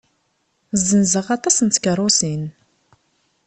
Zenzeɣ 0.87 1.27
aṭas 1.35 1.57
n 1.61 1.67
tkeṛṛusin. 1.69 2.43